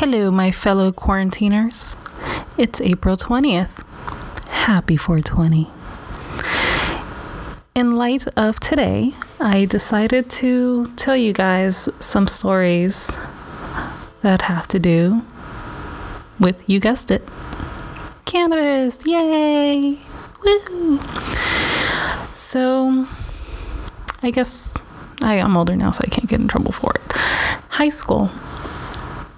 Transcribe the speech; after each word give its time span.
Hello, 0.00 0.30
my 0.30 0.50
fellow 0.50 0.92
quarantiners. 0.92 2.02
It's 2.56 2.80
April 2.80 3.18
20th. 3.18 3.84
Happy 4.48 4.96
420. 4.96 5.68
In 7.74 7.96
light 7.96 8.26
of 8.34 8.58
today, 8.60 9.12
I 9.38 9.66
decided 9.66 10.30
to 10.40 10.90
tell 10.96 11.18
you 11.18 11.34
guys 11.34 11.90
some 11.98 12.28
stories 12.28 13.14
that 14.22 14.40
have 14.40 14.66
to 14.68 14.78
do 14.78 15.22
with, 16.38 16.66
you 16.66 16.80
guessed 16.80 17.10
it, 17.10 17.28
cannabis. 18.24 19.00
Yay! 19.04 19.98
Woo! 20.42 20.98
So, 22.34 23.06
I 24.22 24.30
guess 24.30 24.72
I, 25.20 25.34
I'm 25.40 25.58
older 25.58 25.76
now, 25.76 25.90
so 25.90 26.00
I 26.06 26.08
can't 26.08 26.26
get 26.26 26.40
in 26.40 26.48
trouble 26.48 26.72
for 26.72 26.90
it. 26.94 27.12
High 27.68 27.90
school. 27.90 28.30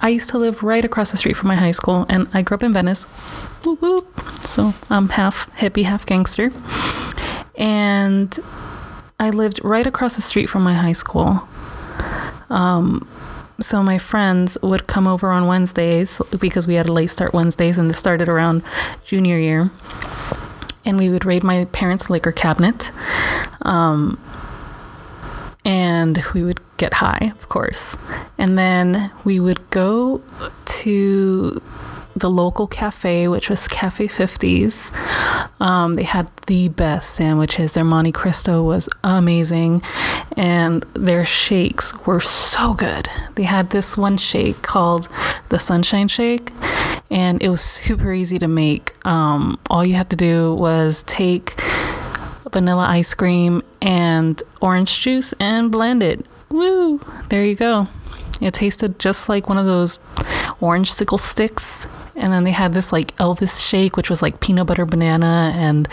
I 0.00 0.10
used 0.10 0.30
to 0.30 0.38
live 0.38 0.62
right 0.62 0.84
across 0.84 1.10
the 1.10 1.16
street 1.16 1.36
from 1.36 1.48
my 1.48 1.56
high 1.56 1.72
school, 1.72 2.06
and 2.08 2.28
I 2.32 2.42
grew 2.42 2.54
up 2.54 2.62
in 2.62 2.72
Venice. 2.72 3.04
Whoop, 3.64 3.82
whoop. 3.82 4.20
So 4.44 4.74
I'm 4.90 5.08
half 5.10 5.50
hippie, 5.56 5.84
half 5.84 6.06
gangster. 6.06 6.52
And 7.56 8.38
I 9.18 9.30
lived 9.30 9.60
right 9.64 9.86
across 9.86 10.14
the 10.14 10.22
street 10.22 10.46
from 10.46 10.62
my 10.62 10.74
high 10.74 10.92
school. 10.92 11.48
Um, 12.48 13.08
so 13.60 13.82
my 13.82 13.98
friends 13.98 14.56
would 14.62 14.86
come 14.86 15.08
over 15.08 15.30
on 15.30 15.46
Wednesdays 15.46 16.22
because 16.38 16.68
we 16.68 16.74
had 16.74 16.86
a 16.86 16.92
late 16.92 17.10
start 17.10 17.34
Wednesdays, 17.34 17.76
and 17.76 17.90
this 17.90 17.98
started 17.98 18.28
around 18.28 18.62
junior 19.04 19.38
year. 19.38 19.70
And 20.84 20.96
we 20.96 21.10
would 21.10 21.24
raid 21.24 21.42
my 21.42 21.64
parents' 21.66 22.08
liquor 22.08 22.32
cabinet. 22.32 22.92
Um, 23.62 24.22
and 25.64 26.22
we 26.32 26.44
would 26.44 26.60
get 26.78 26.94
high, 26.94 27.32
of 27.36 27.48
course. 27.48 27.96
And 28.38 28.56
then 28.56 29.12
we 29.24 29.38
would 29.38 29.68
go 29.70 30.22
to 30.64 31.62
the 32.18 32.30
local 32.30 32.66
cafe, 32.66 33.28
which 33.28 33.48
was 33.48 33.68
Cafe 33.68 34.08
50s. 34.08 34.92
Um, 35.60 35.94
they 35.94 36.04
had 36.04 36.30
the 36.46 36.68
best 36.68 37.10
sandwiches. 37.14 37.74
Their 37.74 37.84
Monte 37.84 38.12
Cristo 38.12 38.62
was 38.62 38.88
amazing, 39.04 39.82
and 40.36 40.84
their 40.94 41.24
shakes 41.24 41.94
were 42.06 42.20
so 42.20 42.74
good. 42.74 43.08
They 43.34 43.44
had 43.44 43.70
this 43.70 43.96
one 43.96 44.16
shake 44.16 44.62
called 44.62 45.08
the 45.48 45.58
Sunshine 45.58 46.08
Shake, 46.08 46.52
and 47.10 47.42
it 47.42 47.48
was 47.48 47.60
super 47.60 48.12
easy 48.12 48.38
to 48.38 48.48
make. 48.48 48.94
Um, 49.06 49.58
all 49.70 49.84
you 49.84 49.94
had 49.94 50.10
to 50.10 50.16
do 50.16 50.54
was 50.54 51.02
take 51.04 51.60
vanilla 52.50 52.86
ice 52.86 53.14
cream 53.14 53.62
and 53.82 54.42
orange 54.60 55.00
juice 55.00 55.34
and 55.34 55.70
blend 55.70 56.02
it. 56.02 56.24
Woo! 56.50 57.00
There 57.28 57.44
you 57.44 57.54
go. 57.54 57.88
It 58.40 58.54
tasted 58.54 58.98
just 58.98 59.28
like 59.28 59.48
one 59.48 59.58
of 59.58 59.66
those 59.66 59.98
orange 60.60 60.92
sickle 60.92 61.18
sticks. 61.18 61.86
And 62.14 62.32
then 62.32 62.44
they 62.44 62.50
had 62.50 62.72
this 62.72 62.92
like 62.92 63.16
Elvis 63.16 63.66
shake, 63.66 63.96
which 63.96 64.10
was 64.10 64.22
like 64.22 64.40
peanut 64.40 64.66
butter 64.66 64.84
banana 64.84 65.52
and 65.54 65.88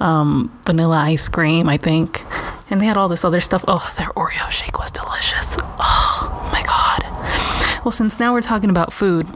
um, 0.00 0.56
vanilla 0.64 0.96
ice 0.98 1.28
cream, 1.28 1.68
I 1.68 1.76
think. 1.76 2.24
And 2.70 2.80
they 2.80 2.86
had 2.86 2.96
all 2.96 3.08
this 3.08 3.24
other 3.24 3.40
stuff. 3.40 3.64
Oh, 3.68 3.92
their 3.96 4.08
Oreo 4.08 4.50
shake 4.50 4.78
was 4.78 4.90
delicious. 4.90 5.56
Oh 5.78 6.48
my 6.52 6.62
God. 6.62 7.84
Well, 7.84 7.92
since 7.92 8.18
now 8.18 8.32
we're 8.32 8.42
talking 8.42 8.70
about 8.70 8.92
food, 8.92 9.26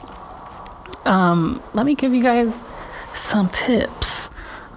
um, 1.05 1.63
let 1.75 1.87
me 1.87 1.95
give 1.95 2.15
you 2.15 2.23
guys 2.23 2.63
some 3.15 3.49
tips 3.49 4.31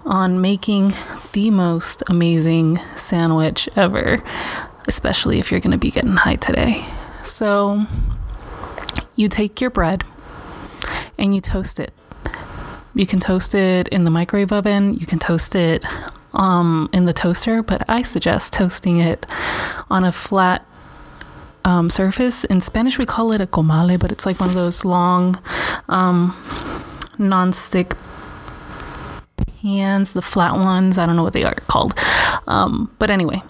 on 0.06 0.40
making 0.40 0.94
the 1.34 1.50
most 1.50 2.04
amazing 2.08 2.80
sandwich 2.96 3.68
ever, 3.76 4.22
especially 4.88 5.40
if 5.40 5.52
you're 5.52 5.60
going 5.60 5.72
to 5.72 5.78
be 5.78 5.92
getting 5.92 6.16
high 6.16 6.36
today. 6.36 6.86
So, 7.24 7.86
you 9.16 9.30
take 9.30 9.62
your 9.62 9.70
bread 9.70 10.04
and 11.18 11.34
you 11.34 11.42
toast 11.42 11.80
it. 11.80 11.94
You 12.94 13.06
can 13.06 13.20
toast 13.20 13.54
it 13.54 13.88
in 13.90 14.06
the 14.06 14.12
microwave 14.12 14.52
oven, 14.52 14.94
you 14.94 15.06
can 15.06 15.20
toast 15.20 15.56
it 15.56 15.84
um, 16.34 16.90
in 16.94 17.06
the 17.06 17.14
toaster, 17.14 17.62
but 17.62 17.84
I 17.90 18.02
suggest 18.02 18.54
toasting 18.54 18.98
it 19.00 19.26
on 19.90 20.04
a 20.04 20.12
flat 20.12 20.66
um, 21.64 21.90
surface. 21.90 22.44
In 22.46 22.62
Spanish, 22.62 22.98
we 22.98 23.06
call 23.06 23.32
it 23.32 23.42
a 23.42 23.48
comal, 23.48 24.00
but 24.00 24.12
it's 24.12 24.26
like 24.26 24.40
one 24.40 24.50
of 24.50 24.56
those 24.56 24.86
long 24.86 25.42
um, 25.90 26.36
non-stick 27.18 27.96
pans, 29.62 30.14
the 30.14 30.22
flat 30.22 30.54
ones. 30.54 30.98
I 30.98 31.06
don't 31.06 31.16
know 31.16 31.24
what 31.24 31.34
they 31.34 31.44
are 31.44 31.56
called. 31.68 31.94
Um, 32.48 32.94
but 33.00 33.10
anyway, 33.10 33.42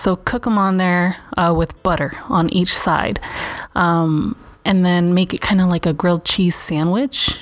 so 0.00 0.16
cook 0.16 0.44
them 0.44 0.56
on 0.56 0.78
there 0.78 1.18
uh, 1.36 1.52
with 1.54 1.80
butter 1.82 2.12
on 2.28 2.48
each 2.50 2.76
side. 2.76 3.20
Um, 3.74 4.34
and 4.64 4.84
then 4.84 5.14
make 5.14 5.34
it 5.34 5.40
kind 5.40 5.60
of 5.60 5.68
like 5.68 5.84
a 5.84 5.92
grilled 5.92 6.24
cheese 6.24 6.56
sandwich. 6.56 7.36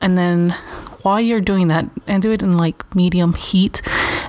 And 0.00 0.18
then 0.18 0.50
while 1.02 1.20
you're 1.20 1.40
doing 1.40 1.68
that, 1.68 1.86
and 2.06 2.22
do 2.22 2.32
it 2.32 2.42
in 2.42 2.56
like 2.56 2.94
medium 2.94 3.34
heat 3.34 3.82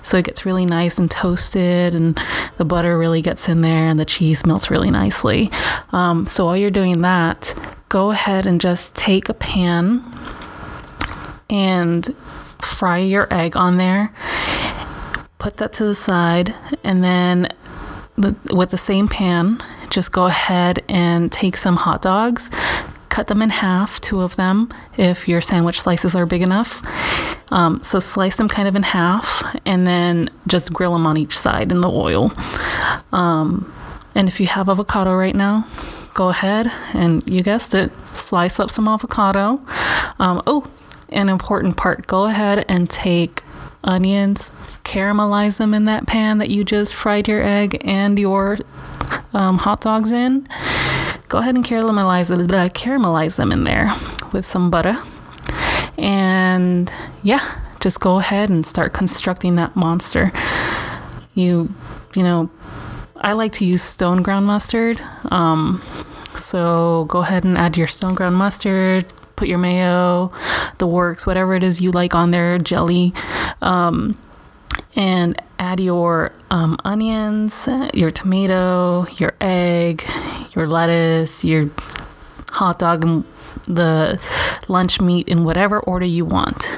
so 0.04 0.18
it 0.18 0.26
gets 0.26 0.46
really 0.46 0.66
nice 0.66 1.00
and 1.00 1.10
toasted 1.10 1.96
and 1.96 2.20
the 2.58 2.66
butter 2.66 2.98
really 2.98 3.22
gets 3.22 3.50
in 3.50 3.62
there 3.62 3.88
and 3.88 4.00
the 4.00 4.06
cheese 4.06 4.46
melts 4.46 4.70
really 4.70 4.92
nicely. 4.92 5.50
Um, 5.92 6.28
so 6.28 6.46
while 6.46 6.58
you're 6.58 6.70
doing 6.70 7.02
that, 7.02 7.56
go 7.90 8.12
ahead 8.12 8.46
and 8.46 8.62
just 8.62 8.94
take 8.94 9.30
a 9.30 9.34
pan 9.34 10.04
and 11.50 12.16
fry 12.16 13.00
your 13.00 13.28
egg 13.34 13.58
on 13.58 13.78
there. 13.78 14.14
Put 15.46 15.58
that 15.58 15.74
to 15.74 15.84
the 15.84 15.94
side, 15.94 16.56
and 16.84 17.04
then 17.04 17.50
the, 18.18 18.36
with 18.52 18.72
the 18.72 18.80
same 18.80 19.08
pan, 19.08 19.62
just 19.92 20.12
go 20.12 20.26
ahead 20.26 20.84
and 20.90 21.32
take 21.32 21.56
some 21.56 21.76
hot 21.76 22.02
dogs, 22.02 22.50
cut 23.10 23.28
them 23.28 23.44
in 23.44 23.52
half, 23.52 24.02
two 24.02 24.22
of 24.22 24.38
them, 24.38 24.70
if 24.98 25.28
your 25.28 25.42
sandwich 25.42 25.82
slices 25.82 26.16
are 26.16 26.26
big 26.26 26.42
enough. 26.42 26.82
Um, 27.52 27.84
so 27.84 28.00
slice 28.00 28.38
them 28.38 28.48
kind 28.48 28.68
of 28.68 28.76
in 28.76 28.82
half, 28.82 29.56
and 29.68 29.86
then 29.86 30.32
just 30.48 30.74
grill 30.74 30.94
them 30.94 31.06
on 31.06 31.16
each 31.16 31.38
side 31.38 31.72
in 31.72 31.82
the 31.82 31.92
oil. 31.92 32.34
Um, 33.14 33.72
and 34.16 34.28
if 34.28 34.40
you 34.40 34.48
have 34.48 34.68
avocado 34.68 35.14
right 35.14 35.36
now, 35.36 35.68
go 36.16 36.30
ahead 36.30 36.72
and 36.96 37.24
you 37.28 37.44
guessed 37.44 37.76
it, 37.76 37.92
slice 38.08 38.60
up 38.60 38.72
some 38.72 38.88
avocado. 38.88 39.62
Um, 40.18 40.42
oh, 40.48 40.68
an 41.10 41.30
important 41.30 41.78
part 41.78 42.08
go 42.08 42.26
ahead 42.26 42.66
and 42.68 42.90
take 42.90 43.44
onions, 43.86 44.50
caramelize 44.84 45.58
them 45.58 45.74
in 45.74 45.86
that 45.86 46.08
pan 46.08 46.40
that 46.40 46.50
you 46.50 46.64
just 46.64 46.94
fried 46.94 47.28
your 47.28 47.42
egg 47.42 47.82
and 47.86 48.20
your 48.20 48.58
um, 49.34 49.58
hot 49.60 49.82
dogs 49.82 50.12
in. 50.12 50.48
Go 51.30 51.38
ahead 51.38 51.56
and 51.56 51.64
caramelize, 51.64 52.32
uh, 52.32 52.70
caramelize 52.70 53.38
them 53.38 53.52
in 53.52 53.64
there 53.64 53.94
with 54.34 54.46
some 54.46 54.70
butter. 54.70 55.02
And 55.98 56.92
yeah, 57.24 57.62
just 57.80 58.00
go 58.00 58.20
ahead 58.20 58.50
and 58.50 58.66
start 58.66 58.94
constructing 58.94 59.56
that 59.56 59.76
monster. 59.76 60.32
You, 61.34 61.74
you 62.16 62.24
know, 62.24 62.50
I 63.18 63.34
like 63.34 63.54
to 63.54 63.66
use 63.66 63.82
stone 63.82 64.22
ground 64.22 64.46
mustard. 64.46 65.02
Um, 65.32 65.82
so 66.36 67.06
go 67.06 67.20
ahead 67.20 67.44
and 67.44 67.58
add 67.58 67.78
your 67.78 67.88
stone 67.88 68.14
ground 68.14 68.36
mustard, 68.36 69.06
put 69.36 69.48
your 69.48 69.58
mayo, 69.58 70.32
the 70.78 70.88
works, 70.88 71.26
whatever 71.26 71.54
it 71.56 71.64
is 71.64 71.82
you 71.82 71.92
like 71.92 72.16
on 72.16 72.32
there, 72.32 72.58
jelly, 72.58 73.14
um, 73.62 74.18
and 74.96 75.40
add 75.60 75.80
your 75.80 76.32
um, 76.52 76.78
onions, 76.86 77.68
your 77.94 78.12
tomato, 78.12 79.08
your 79.18 79.34
egg, 79.42 80.06
your 80.56 80.68
lettuce, 80.68 81.44
your 81.44 81.70
hot 82.52 82.80
dog, 82.80 83.04
and 83.04 83.24
the 83.66 84.22
lunch 84.68 85.02
meat 85.02 85.28
in 85.28 85.44
whatever 85.44 85.80
order 85.80 86.06
you 86.06 86.26
want. 86.26 86.78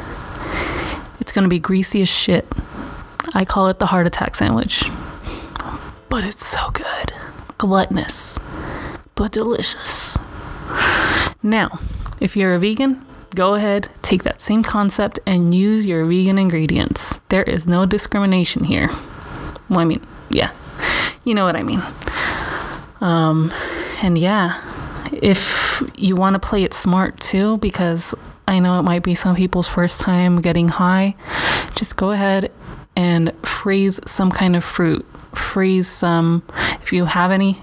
It's 1.19 1.31
gonna 1.31 1.47
be 1.47 1.59
greasy 1.59 2.01
as 2.01 2.09
shit. 2.09 2.47
I 3.33 3.45
call 3.45 3.67
it 3.67 3.79
the 3.79 3.87
heart 3.87 4.07
attack 4.07 4.35
sandwich. 4.35 4.89
But 6.09 6.23
it's 6.23 6.47
so 6.47 6.71
good. 6.71 7.13
Gluttonous, 7.57 8.39
but 9.15 9.31
delicious. 9.31 10.17
Now, 11.43 11.79
if 12.19 12.35
you're 12.35 12.53
a 12.53 12.59
vegan, 12.59 13.05
go 13.35 13.55
ahead, 13.55 13.89
take 14.01 14.23
that 14.23 14.41
same 14.41 14.63
concept 14.63 15.19
and 15.25 15.53
use 15.53 15.85
your 15.85 16.05
vegan 16.05 16.37
ingredients. 16.37 17.19
There 17.29 17.43
is 17.43 17.67
no 17.67 17.85
discrimination 17.85 18.65
here. 18.65 18.89
Well, 19.69 19.79
I 19.79 19.85
mean, 19.85 20.05
yeah, 20.29 20.51
you 21.23 21.35
know 21.35 21.43
what 21.43 21.55
I 21.55 21.63
mean. 21.63 21.81
Um, 23.01 23.51
and 24.01 24.17
yeah, 24.17 24.61
if 25.11 25.83
you 25.95 26.15
want 26.15 26.33
to 26.33 26.39
play 26.39 26.63
it 26.63 26.73
smart 26.73 27.19
too, 27.19 27.57
because 27.57 28.15
I 28.47 28.59
know 28.59 28.79
it 28.79 28.83
might 28.83 29.03
be 29.03 29.13
some 29.13 29.35
people's 29.35 29.67
first 29.67 29.99
time 30.01 30.41
getting 30.41 30.69
high, 30.69 31.15
just 31.75 31.97
go 31.97 32.11
ahead 32.11 32.51
and 32.95 33.31
freeze 33.45 33.99
some 34.05 34.31
kind 34.31 34.55
of 34.55 34.63
fruit. 34.63 35.05
Freeze 35.35 35.87
some, 35.87 36.43
if 36.81 36.91
you 36.91 37.05
have 37.05 37.31
any, 37.31 37.61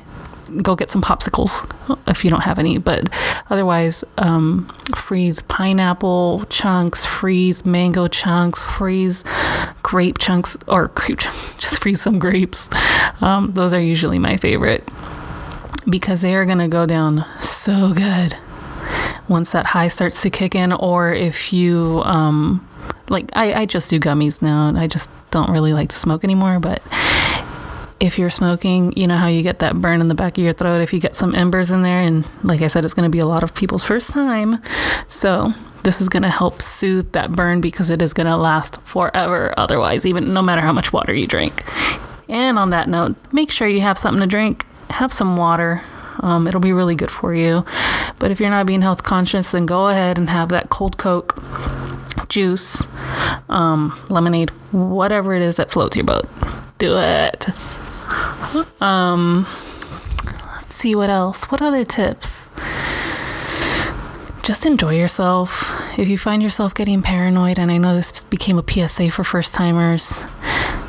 go 0.63 0.77
get 0.77 0.91
some 0.91 1.03
popsicles 1.03 1.69
if 2.09 2.25
you 2.25 2.31
don't 2.31 2.43
have 2.43 2.59
any. 2.59 2.79
But 2.79 3.09
otherwise, 3.51 4.05
um, 4.19 4.73
freeze 4.95 5.43
pineapple 5.43 6.45
chunks, 6.49 7.05
freeze 7.05 7.65
mango 7.65 8.09
chunks, 8.09 8.63
freeze 8.63 9.25
grape 9.83 10.19
chunks, 10.19 10.57
or 10.67 10.89
grape 10.95 11.19
chunks, 11.19 11.55
just 11.55 11.81
freeze 11.83 12.03
some 12.03 12.19
grapes. 12.19 12.71
Um, 13.21 13.53
those 13.55 13.73
are 13.73 13.81
usually 13.81 14.19
my 14.19 14.37
favorite 14.37 14.89
because 15.89 16.23
they 16.23 16.35
are 16.35 16.47
going 16.47 16.59
to 16.59 16.69
go 16.69 16.87
down 16.87 17.27
so 17.41 17.93
good 17.93 18.37
once 19.29 19.53
that 19.53 19.67
high 19.67 19.89
starts 19.89 20.23
to 20.23 20.31
kick 20.31 20.55
in, 20.55 20.73
or 20.73 21.13
if 21.13 21.53
you, 21.53 22.03
um, 22.05 22.67
like, 23.09 23.31
I, 23.35 23.55
I 23.55 23.67
just 23.67 23.91
do 23.91 23.99
gummies 23.99 24.43
now. 24.43 24.69
and 24.69 24.79
I 24.79 24.87
just 24.87 25.11
don't 25.31 25.51
really 25.51 25.73
like 25.73 25.89
to 25.91 25.97
smoke 25.97 26.25
anymore, 26.25 26.61
but 26.61 26.83
if 28.05 28.19
you're 28.19 28.31
smoking, 28.31 28.93
you 28.97 29.07
know 29.07 29.17
how 29.17 29.29
you 29.29 29.43
get 29.43 29.61
that 29.61 29.81
burn 29.81 30.01
in 30.01 30.09
the 30.09 30.15
back 30.15 30.37
of 30.37 30.45
your 30.45 30.53
throat 30.53 30.81
if 30.81 30.93
you 30.93 31.01
get 31.01 31.17
some 31.17 31.35
embers 31.35 31.71
in 31.71 31.83
there. 31.83 32.01
And 32.01 32.27
like 32.43 32.61
I 32.61 32.67
said, 32.67 32.85
it's 32.85 32.95
going 32.95 33.11
to 33.11 33.15
be 33.15 33.19
a 33.19 33.27
lot 33.27 33.43
of 33.43 33.55
people's 33.55 33.83
first 33.83 34.11
time. 34.11 34.63
So 35.09 35.55
this 35.85 36.01
is 36.01 36.09
going 36.09 36.23
to 36.23 36.31
help 36.31 36.61
soothe 36.61 37.13
that 37.13 37.33
burn 37.33 37.61
because 37.61 37.89
it 37.89 38.03
is 38.03 38.13
going 38.13 38.27
to 38.27 38.37
last 38.37 38.81
forever 38.83 39.55
otherwise, 39.57 40.05
even 40.05 40.35
no 40.35 40.43
matter 40.43 40.61
how 40.61 40.73
much 40.73 40.93
water 40.93 41.15
you 41.15 41.27
drink. 41.27 41.65
And 42.29 42.59
on 42.59 42.71
that 42.71 42.89
note, 42.89 43.17
make 43.33 43.51
sure 43.51 43.69
you 43.69 43.81
have 43.81 43.99
something 43.99 44.21
to 44.21 44.27
drink, 44.27 44.67
have 44.91 45.13
some 45.13 45.37
water. 45.37 45.83
Um, 46.21 46.47
it'll 46.47 46.61
be 46.61 46.73
really 46.73 46.95
good 46.95 47.11
for 47.11 47.35
you. 47.35 47.65
But 48.19 48.31
if 48.31 48.39
you're 48.39 48.51
not 48.51 48.67
being 48.67 48.83
health 48.83 49.03
conscious, 49.03 49.53
then 49.53 49.67
go 49.67 49.89
ahead 49.89 50.19
and 50.19 50.31
have 50.31 50.51
that 50.51 50.69
cold 50.69 50.97
Coke, 50.99 51.43
juice, 52.29 52.87
um, 53.49 53.99
lemonade, 54.11 54.51
whatever 54.73 55.35
it 55.35 55.43
is 55.43 55.57
that 55.57 55.71
floats 55.71 55.97
your 55.97 56.05
boat. 56.05 56.29
Do 56.79 56.97
it. 56.99 57.49
Um, 58.81 59.47
let's 60.27 60.75
see 60.75 60.95
what 60.95 61.11
else. 61.11 61.45
What 61.45 61.63
other 61.63 61.85
tips? 61.85 62.51
Just 64.43 64.67
enjoy 64.67 64.97
yourself. 64.97 65.73
If 65.99 66.09
you 66.09 66.19
find 66.19 66.43
yourself 66.43 66.75
getting 66.75 67.03
paranoid, 67.03 67.59
and 67.59 67.71
I 67.71 67.79
know 67.79 67.95
this 67.95 68.23
became 68.25 68.59
a 68.59 68.65
PSA 68.69 69.11
for 69.11 69.25
first 69.25 69.55
timers, 69.55 70.25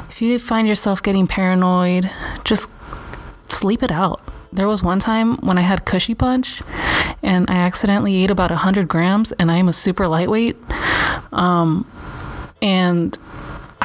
if 0.09 0.21
you 0.21 0.39
find 0.39 0.67
yourself 0.67 1.01
getting 1.01 1.27
paranoid, 1.27 2.11
just 2.43 2.69
sleep 3.49 3.81
it 3.83 3.91
out. 3.91 4.21
There 4.51 4.67
was 4.67 4.83
one 4.83 4.99
time 4.99 5.35
when 5.37 5.57
I 5.57 5.61
had 5.61 5.85
Kushy 5.85 6.17
Punch 6.17 6.61
and 7.21 7.49
I 7.49 7.55
accidentally 7.55 8.23
ate 8.23 8.29
about 8.29 8.51
100 8.51 8.87
grams, 8.87 9.31
and 9.33 9.51
I 9.51 9.57
am 9.57 9.67
a 9.67 9.73
super 9.73 10.07
lightweight. 10.07 10.55
Um, 11.31 11.89
and 12.61 13.17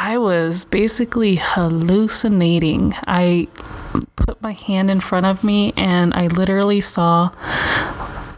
I 0.03 0.17
was 0.17 0.65
basically 0.65 1.35
hallucinating. 1.35 2.95
I 3.07 3.49
put 4.17 4.41
my 4.41 4.53
hand 4.53 4.91
in 4.91 4.99
front 4.99 5.27
of 5.27 5.45
me 5.45 5.75
and 5.77 6.15
I 6.15 6.29
literally 6.29 6.81
saw 6.81 7.33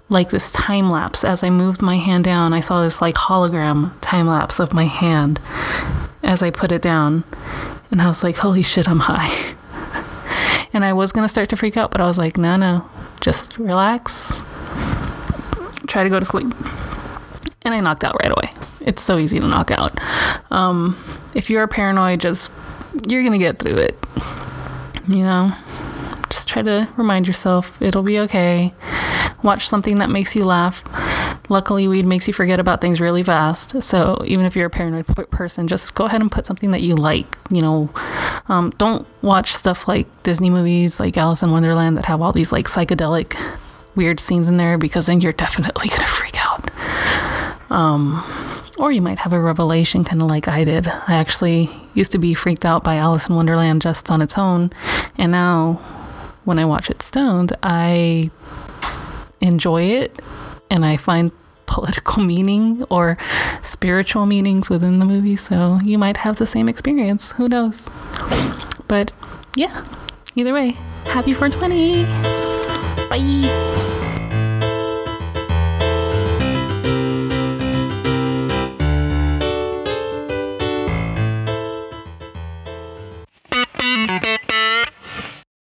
like 0.09 0.31
this 0.31 0.51
time 0.51 0.91
lapse 0.91 1.23
as 1.23 1.45
I 1.45 1.51
moved 1.51 1.81
my 1.81 1.99
hand 1.99 2.25
down. 2.25 2.53
I 2.53 2.59
saw 2.59 2.83
this 2.83 3.01
like 3.01 3.15
hologram 3.15 3.93
time 4.01 4.27
lapse 4.27 4.59
of 4.59 4.75
my 4.75 4.87
hand 4.87 5.39
as 6.25 6.43
I 6.43 6.51
put 6.51 6.73
it 6.73 6.83
down. 6.83 7.23
And 7.93 8.03
I 8.03 8.09
was 8.09 8.25
like, 8.25 8.39
holy 8.39 8.65
shit, 8.65 8.89
I'm 8.89 8.99
high. 8.99 9.55
and 10.73 10.85
I 10.85 10.93
was 10.93 11.13
going 11.13 11.25
to 11.25 11.29
start 11.29 11.49
to 11.51 11.57
freak 11.57 11.77
out, 11.77 11.93
but 11.93 12.01
I 12.01 12.09
was 12.09 12.19
like, 12.19 12.37
no, 12.37 12.57
no, 12.57 12.91
just 13.21 13.57
relax. 13.57 14.43
Try 15.87 16.03
to 16.03 16.11
go 16.11 16.19
to 16.19 16.27
sleep. 16.27 16.53
And 17.63 17.73
I 17.73 17.79
knocked 17.79 18.03
out 18.03 18.17
right 18.21 18.33
away. 18.33 18.53
It's 18.81 19.01
so 19.01 19.17
easy 19.17 19.39
to 19.39 19.47
knock 19.47 19.71
out. 19.71 19.97
Um, 20.51 20.97
if 21.35 21.51
you're 21.51 21.67
paranoid, 21.69 22.21
just 22.21 22.51
you're 23.07 23.23
to 23.33 23.39
get 23.39 23.59
through 23.59 23.77
it. 23.79 23.99
You 25.09 25.25
know, 25.25 25.53
just 26.31 26.49
try 26.49 26.63
to 26.63 26.89
remind 26.97 27.27
yourself 27.27 27.81
it'll 27.81 28.03
be 28.03 28.19
okay. 28.21 28.75
Watch 29.43 29.69
something 29.69 29.97
that 29.97 30.09
makes 30.09 30.37
you 30.37 30.45
laugh. 30.45 30.85
Luckily, 31.49 31.89
weed 31.89 32.07
makes 32.07 32.29
you 32.29 32.33
forget 32.33 32.61
about 32.61 32.81
things 32.81 33.01
really 33.01 33.23
fast. 33.23 33.83
So 33.83 34.23
even 34.25 34.47
if 34.47 34.55
you're 34.55 34.67
a 34.67 34.71
paranoid 34.71 35.07
person, 35.31 35.67
just 35.67 35.95
go 35.95 36.05
ahead 36.05 36.21
and 36.21 36.31
put 36.31 36.47
something 36.47 36.71
that 36.71 36.81
you 36.81 36.95
like. 36.95 37.37
You 37.51 37.63
know, 37.63 37.91
um, 38.49 38.71
don't 38.79 39.07
watch 39.23 39.55
stuff 39.55 39.89
like 39.89 40.23
Disney 40.23 40.51
movies 40.51 41.01
like 41.01 41.17
Alice 41.17 41.43
in 41.43 41.51
Wonderland 41.51 41.99
that 41.99 42.07
have 42.07 42.23
all 42.23 42.33
these 42.33 42.53
like 42.53 42.67
psychedelic 42.67 43.37
weird 43.95 44.21
scenes 44.21 44.49
in 44.49 44.57
there 44.57 44.79
because 44.79 45.07
then 45.07 45.21
you're 45.21 45.33
definitely 45.33 45.89
gonna 45.89 46.05
freak 46.05 46.37
out. 46.39 46.71
Um, 47.71 48.23
or 48.79 48.93
you 48.93 49.03
might 49.03 49.19
have 49.19 49.33
a 49.33 49.41
revelation, 49.41 50.05
kind 50.05 50.23
of 50.23 50.29
like 50.29 50.49
I 50.49 50.65
did. 50.65 50.89
I 50.89 51.15
actually 51.15 51.71
used 51.95 52.13
to 52.13 52.19
be 52.19 52.35
freaked 52.35 52.65
out 52.65 52.83
by 52.83 52.97
Alice 52.97 53.29
in 53.29 53.35
Wonderland 53.35 53.83
just 53.83 54.11
on 54.11 54.23
its 54.23 54.39
own, 54.39 54.73
and 55.19 55.33
now 55.33 55.81
when 56.45 56.59
I 56.59 56.65
watch 56.65 56.91
it 56.91 57.03
stoned, 57.03 57.57
I 57.63 58.31
enjoy 59.41 59.83
it 59.83 60.21
and 60.71 60.85
I 60.85 60.97
find 60.97 61.33
political 61.67 62.23
meaning 62.23 62.85
or 62.91 63.17
spiritual 63.63 64.27
meanings 64.27 64.69
within 64.69 64.99
the 64.99 65.07
movie. 65.07 65.37
So 65.37 65.81
you 65.83 65.99
might 65.99 66.19
have 66.19 66.37
the 66.37 66.47
same 66.47 66.69
experience. 66.69 67.33
Who 67.33 67.49
knows? 67.49 67.89
But 68.89 69.13
yeah, 69.55 69.87
either 70.35 70.53
way, 70.53 70.77
happy 71.07 71.33
420. 71.33 72.05
Bye. 73.09 73.82